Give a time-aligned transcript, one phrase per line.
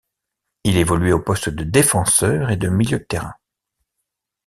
[0.63, 3.35] Il évoluait au poste de défenseur et de milieu de terrain.